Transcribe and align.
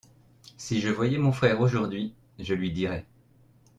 si 0.57 0.81
je 0.81 0.89
voyais 0.89 1.19
mon 1.19 1.31
frère 1.31 1.61
aujourd'hui, 1.61 2.15
je 2.39 2.55
lui 2.55 2.71
dirais. 2.71 3.05